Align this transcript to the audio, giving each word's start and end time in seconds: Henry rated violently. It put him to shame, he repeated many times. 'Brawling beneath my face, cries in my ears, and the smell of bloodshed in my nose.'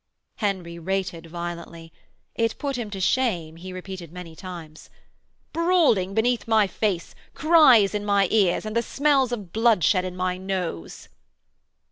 Henry 0.37 0.79
rated 0.79 1.27
violently. 1.27 1.93
It 2.33 2.57
put 2.57 2.75
him 2.75 2.89
to 2.89 2.99
shame, 2.99 3.57
he 3.57 3.71
repeated 3.71 4.11
many 4.11 4.35
times. 4.35 4.89
'Brawling 5.53 6.15
beneath 6.15 6.47
my 6.47 6.65
face, 6.65 7.13
cries 7.35 7.93
in 7.93 8.03
my 8.03 8.27
ears, 8.31 8.65
and 8.65 8.75
the 8.75 8.81
smell 8.81 9.25
of 9.31 9.53
bloodshed 9.53 10.03
in 10.03 10.15
my 10.15 10.37
nose.' 10.39 11.07